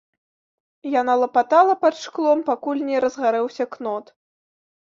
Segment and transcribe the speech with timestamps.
[1.01, 4.05] Яна лапатала пад шклом, пакуль не разгарэўся кнот.